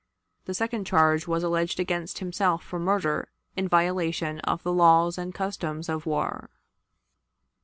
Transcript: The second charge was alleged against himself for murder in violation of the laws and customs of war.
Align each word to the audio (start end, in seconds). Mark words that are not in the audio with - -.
The 0.45 0.55
second 0.55 0.85
charge 0.87 1.27
was 1.27 1.43
alleged 1.43 1.79
against 1.79 2.17
himself 2.17 2.63
for 2.63 2.79
murder 2.79 3.27
in 3.55 3.67
violation 3.67 4.39
of 4.39 4.63
the 4.63 4.73
laws 4.73 5.15
and 5.19 5.31
customs 5.31 5.89
of 5.89 6.07
war. 6.07 6.49